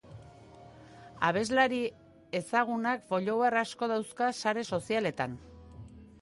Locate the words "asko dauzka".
3.65-4.31